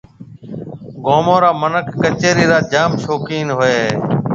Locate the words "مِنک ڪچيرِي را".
1.61-2.59